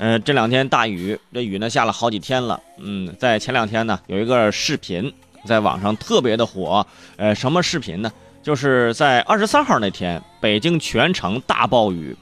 [0.00, 2.58] 呃，这两天大雨，这雨呢下了好几天了。
[2.78, 5.12] 嗯，在前两天呢，有一个视频
[5.44, 6.86] 在网上特别的火。
[7.18, 8.10] 呃，什么视频呢？
[8.42, 12.16] 就是在二十三号那天，北京全城大暴雨，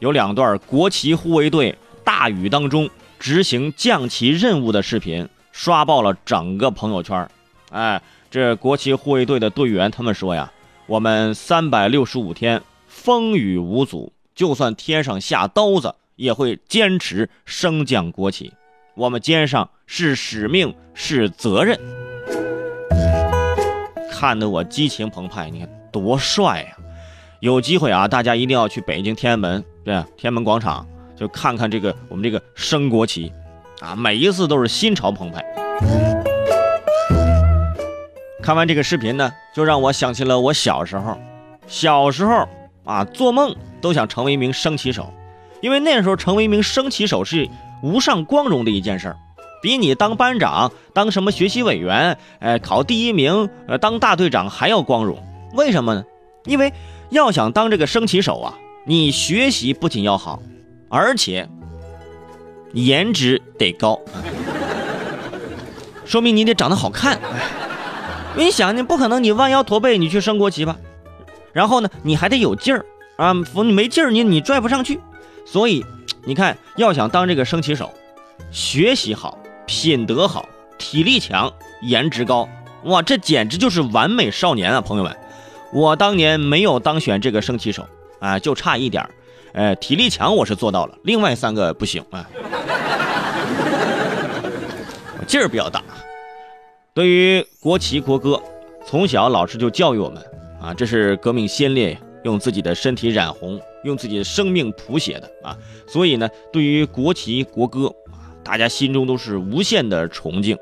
[0.00, 2.90] 有两段国旗护卫队大雨当中
[3.20, 7.30] 执行降旗任务的视频，刷爆了整个朋友圈。
[7.70, 10.50] 哎，这国旗护卫队的队员他们说呀，
[10.86, 15.94] 我们三百六十五天风雨无阻，就算天上下刀子。
[16.20, 18.52] 也会坚持升降国旗，
[18.94, 21.80] 我们肩上是使命，是责任。
[24.10, 26.76] 看得我激情澎湃，你看多帅呀！
[27.40, 33.32] 有机会啊，大家一定要去北京天安门，对，天安门广场，就看看这个我们这个升国旗，
[33.80, 35.42] 啊，每一次都是心潮澎湃。
[38.42, 41.18] 看完这个视频呢，就让我想起了我小时候，
[41.66, 42.46] 小时候
[42.84, 45.10] 啊，做梦都想成为一名升旗手。
[45.60, 47.48] 因为那时候成为一名升旗手是
[47.82, 49.16] 无上光荣的一件事儿，
[49.62, 55.18] 比你当班长、当什么学习委员、哎考第一名、呃当大队长还要光荣。
[55.54, 56.04] 为什么呢？
[56.44, 56.72] 因为
[57.10, 58.54] 要想当这个升旗手啊，
[58.86, 60.40] 你学习不仅要好，
[60.88, 61.48] 而且
[62.72, 64.00] 颜值得高，
[66.06, 67.20] 说明你得长得好看。
[68.36, 70.76] 你想，你不可能你弯腰驼背你去升国旗吧？
[71.52, 75.00] 然后呢，你还得有劲儿啊，你没劲儿你你拽不上去。
[75.50, 75.84] 所以，
[76.22, 77.92] 你看，要想当这个升旗手，
[78.52, 80.48] 学习好、品德好、
[80.78, 82.48] 体力强、颜值高，
[82.84, 84.80] 哇，这简直就是完美少年啊！
[84.80, 85.16] 朋友们，
[85.72, 87.84] 我当年没有当选这个升旗手
[88.20, 89.10] 啊，就差一点儿，
[89.52, 92.24] 呃，体力强我是做到了，另外三个不行啊，
[95.26, 95.82] 劲儿比较大。
[96.94, 98.40] 对于国旗国歌，
[98.86, 100.22] 从小老师就教育我们
[100.62, 103.60] 啊，这是革命先烈呀用自己的身体染红。
[103.82, 110.54] 用自己的生命谱写的啊，所以呢，对于国旗国歌啊，大家心中都是无限的崇敬。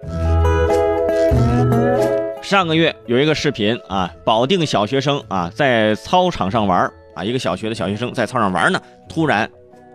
[2.41, 9.51] 上个月有一个视频啊，保定小学生啊在操场上玩啊，一个小学的小学生在操场玩呢，突然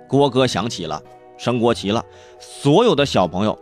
[0.06, 1.02] 国歌响起了，
[1.38, 2.04] 升国旗了，
[2.42, 3.58] 所有的小朋友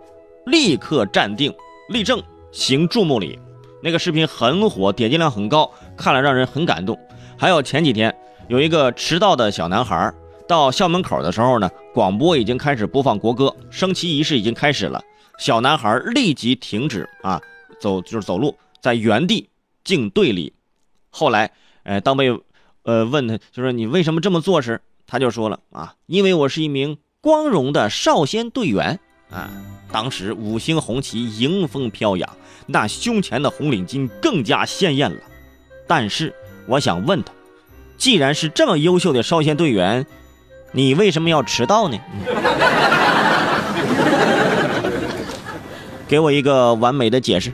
[0.47, 1.53] 立刻站定
[1.89, 2.19] 立正
[2.51, 3.37] 行注目礼，
[3.83, 6.97] 那个视频很火，点击量很高，看了让人很感动。
[7.37, 8.15] 还有前几天。
[8.47, 10.13] 有一个迟到的小男孩，
[10.47, 15.01] 到校门口的时候呢，广播已经开始播放国歌，升旗仪式已经开始了。
[15.39, 17.41] 小男孩立即停止啊，
[17.79, 19.49] 走就是走路，在原地
[19.83, 20.53] 敬队礼。
[21.09, 21.51] 后来，
[21.83, 22.37] 呃，当被
[22.83, 28.99] 呃问他，就说你为什么这么做时，他就说了啊，因为我是一名光荣的少先队员
[29.29, 29.49] 啊。
[29.93, 32.37] 当时五星红旗迎风飘扬，
[32.67, 35.21] 那胸前的红领巾更加鲜艳了。
[35.87, 36.33] 但是
[36.67, 37.31] 我想问他。
[37.97, 40.05] 既然是这么优秀的少先队员，
[40.71, 41.97] 你为什么要迟到呢？
[46.07, 47.53] 给我一个完美的解释。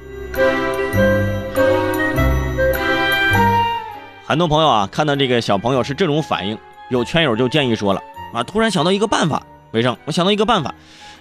[4.26, 6.58] 很多朋友啊，看到这个小朋友是这种反应，
[6.90, 8.02] 有圈友就建议说了
[8.34, 9.42] 啊，突然想到一个办法，
[9.72, 10.74] 伟生，我想到一个办法，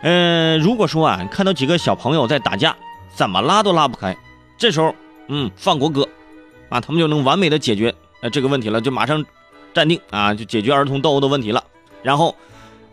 [0.03, 2.74] 嗯，如果说啊，看到几个小朋友在打架，
[3.14, 4.16] 怎么拉都拉不开，
[4.56, 4.94] 这时候，
[5.28, 6.08] 嗯，放国歌，
[6.69, 7.94] 啊，他们就能完美的解决。
[8.21, 9.25] 呃，这个问题了，就马上
[9.75, 11.62] 站定啊，就解决儿童斗殴的问题了。
[12.03, 12.34] 然后，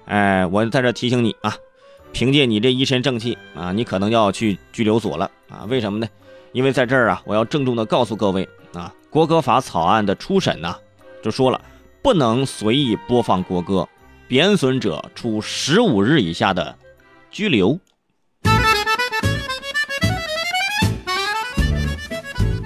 [0.06, 1.56] 哎，我在这提醒你啊，
[2.11, 5.66] 凭借你这一身正气啊，你可能要去拘留所了啊？
[5.69, 6.07] 为什么呢？
[6.51, 10.75] 因为在这儿啊，我要郑重的告诉各位啊，国歌法草案的初审呢，
[11.23, 11.59] 就说了
[12.01, 13.88] 不能随意播放国歌，
[14.28, 16.75] 贬损者处十五日以下的
[17.31, 17.79] 拘留。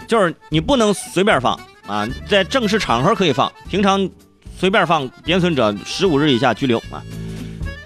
[0.08, 1.60] 就是你不能随便放。
[1.86, 4.10] 啊，在正式场合可以放，平常
[4.58, 7.02] 随便放，贬损者十五日以下拘留啊。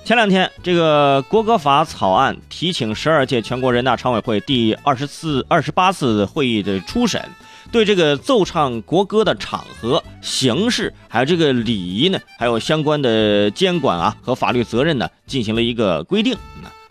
[0.03, 7.23] 前两天，这个国歌法草案提请十二届全国人大常委会第二十四、二十八次会议的初审，
[7.71, 16.35] 对这个奏唱国歌的场合、形式，还有这个礼仪呢，还有相关的监管啊和法律责任呢，进行了一个规定。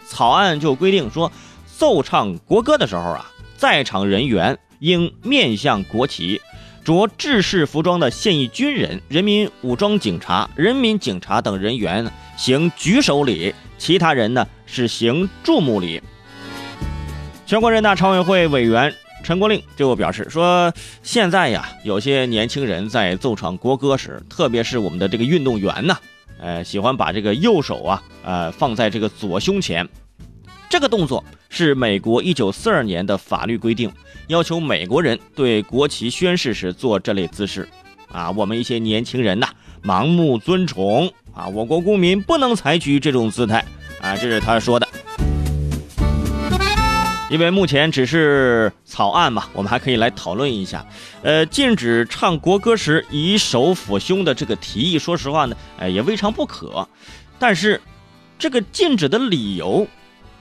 [0.07, 1.31] 草案就规定说，
[1.77, 6.41] 奏唱国歌的时候啊，在场人员应面向国旗。
[6.83, 16.03] 着制式服装的现役军人、人民武装警察、人民警察等人员行举手礼，其他人呢是行注目礼。
[17.47, 18.93] 全国人大常委会委员
[19.23, 20.73] 陈国令就表示说
[21.03, 25.99] ：“现在呀，有些年轻人在奏唱国歌时，特别是我们的这个运动员呢，
[26.41, 29.87] 呃，喜欢把这个右手啊，呃，放在这个左胸前。
[30.71, 33.93] 这个动作是美国一九四二年的法律规定。”
[34.29, 37.69] 要求美国人对国旗宣誓时做这类姿势，
[38.13, 39.49] 啊，我们一些年轻人呐，
[39.83, 43.65] 盲目尊崇啊，我国公民不能采取这种姿态，
[44.01, 44.87] 啊，这是他说的。
[47.29, 50.87] 因为目前只是草案嘛，我们还可以来讨论一下。
[51.23, 56.87] 呃，禁止唱国歌时以手抚胸的这个提议，说实话呢，哎，也未尝不可。
[57.37, 57.81] 但是，
[58.39, 59.89] 这个禁止的理由，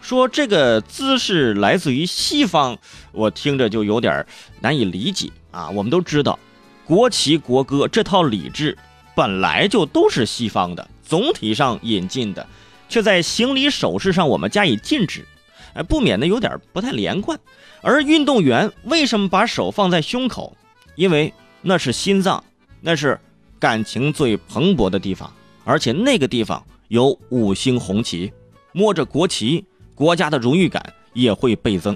[0.02, 2.78] 说这个姿势来自于西方，
[3.12, 4.26] 我听着就有点
[4.62, 5.70] 难以理解啊。
[5.70, 6.40] 我们都知道，
[6.86, 8.78] 国旗国歌这套礼制
[9.16, 12.48] 本来就都是西方的，总体上引进的，
[12.88, 15.26] 却在行礼手势上我们加以禁止。
[15.74, 17.40] 哎，不免的有点不太连贯。
[17.82, 20.56] 而运动员为什么把手放在胸口？
[20.96, 22.44] 因为那是心脏，
[22.82, 23.20] 那是
[23.60, 25.32] 感情最蓬勃的地方，
[25.64, 28.34] 而且那个地方有五星红旗，
[28.72, 29.64] 摸着国旗，
[30.00, 31.94] 国家的荣誉感也会倍增。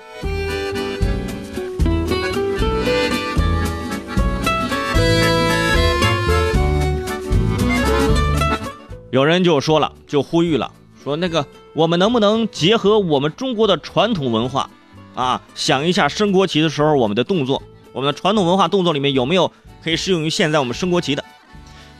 [9.10, 10.70] 有人就说了，就呼吁了。
[11.02, 14.70] 说那个，我们能不能结合我们中国的传统文化，
[15.16, 17.64] 啊，想一下升国旗的时候我们的动作，
[17.94, 19.50] 我们的传统文化动作里面有没有
[19.82, 21.24] 可以适用于现在我们升国旗的？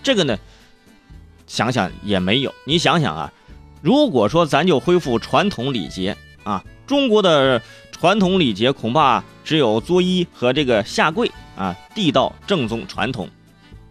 [0.04, 0.38] 这个呢，
[1.48, 2.54] 想想也没有。
[2.66, 3.32] 你想想啊，
[3.84, 6.16] 如果说咱就恢复传统礼节
[6.46, 13.28] 啊，中国的传统礼节恐怕只有作揖和这个下跪啊，地道正宗传统。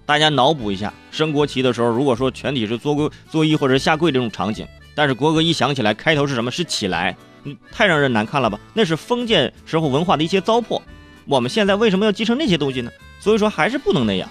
[0.06, 4.66] 大家脑补一下，升国旗的时候，如果说全体是作跪、作揖或者下跪这种场景。
[4.94, 6.50] 但是国歌一响起来，开头是什么？
[6.50, 8.58] 是起来，嗯，太让人难看了吧？
[8.72, 10.80] 那是封建时候文化的一些糟粕。
[11.26, 12.90] 我们现在为什么要继承那些东西呢？
[13.20, 14.26] 所以说还是不能那样。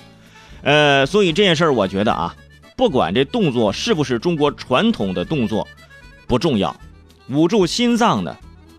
[0.63, 2.35] 呃，所以这件事儿，我觉得啊，
[2.81, 5.67] 不管这动作是不是中国传统的动作，
[6.25, 6.75] 不重要。
[7.29, 8.35] 捂住心脏呢，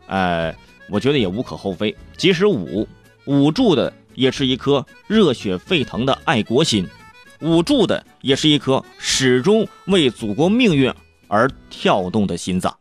[0.08, 0.52] 呃，
[0.88, 1.96] 我觉得也无可厚非。
[2.16, 2.88] 即使捂，
[3.26, 6.84] 捂住的也是一颗热血沸腾的爱国心，
[7.42, 10.92] 捂住的也是一颗始终为祖国命运。
[11.28, 12.76] 而跳动的心脏。